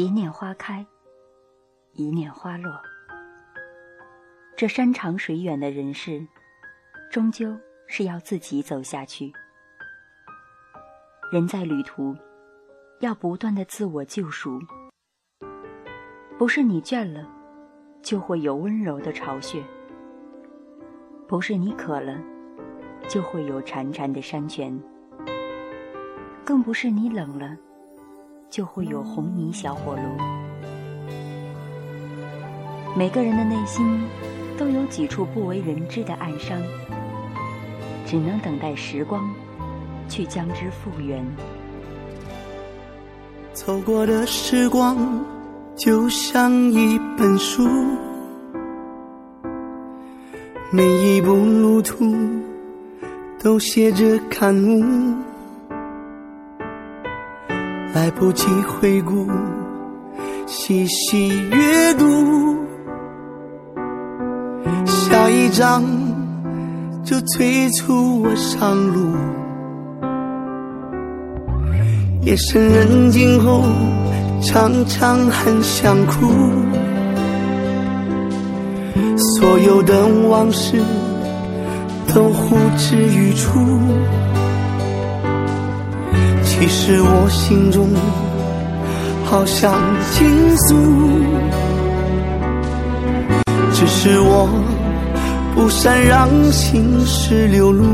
[0.00, 0.86] 一念花开，
[1.92, 2.72] 一念花落。
[4.56, 6.26] 这山长水远的人世，
[7.12, 7.54] 终究
[7.86, 9.30] 是要自己走下去。
[11.30, 12.16] 人在旅途，
[13.00, 14.58] 要不断的自我救赎。
[16.38, 17.28] 不是你倦了，
[18.00, 19.60] 就会有温柔的巢穴；
[21.28, 22.18] 不是你渴了，
[23.06, 24.80] 就会有潺潺的山泉；
[26.42, 27.54] 更不是你冷了，
[28.50, 30.02] 就会有红泥小火炉。
[32.96, 34.02] 每个人的内心。
[34.58, 36.60] 都有几处不为人知的暗伤，
[38.04, 39.26] 只能等待时光
[40.06, 41.24] 去将之复原。
[43.54, 45.24] 走过的时光
[45.74, 47.66] 就像一本书，
[50.70, 52.14] 每一步路途
[53.42, 54.84] 都写着感悟，
[57.92, 59.26] 来不及回顾，
[60.46, 62.56] 细细阅读。
[64.86, 65.82] 下一章
[67.02, 69.16] 就催促我上路。
[72.22, 73.64] 夜深人静后，
[74.40, 76.28] 常常很想哭。
[79.16, 80.80] 所有的往事
[82.14, 83.58] 都呼之欲出。
[86.60, 87.88] 其实我心中
[89.24, 89.80] 好想
[90.12, 90.76] 倾诉，
[93.72, 94.46] 只是我。
[95.54, 97.84] 不善让心事流露。